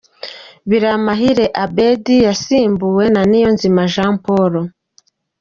[0.69, 4.53] Biramahire Abedy yasimbuwe na Niyonzima Jean Paul.